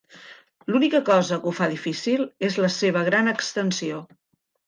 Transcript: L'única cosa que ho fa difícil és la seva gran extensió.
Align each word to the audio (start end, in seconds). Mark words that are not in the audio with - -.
L'única 0.75 1.01
cosa 1.09 1.37
que 1.43 1.47
ho 1.51 1.53
fa 1.57 1.67
difícil 1.73 2.25
és 2.49 2.57
la 2.65 2.69
seva 2.79 3.05
gran 3.11 3.31
extensió. 3.35 4.01